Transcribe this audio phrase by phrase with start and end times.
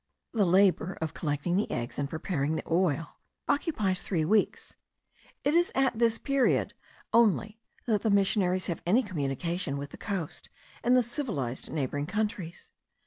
[0.33, 3.17] The labour of collecting the eggs, and preparing the oil,
[3.47, 4.75] occupies three weeks.
[5.43, 6.73] It is at this period
[7.13, 10.49] only that the missionaries have any communication with the coast
[10.83, 12.71] and the civilized neighbouring countries.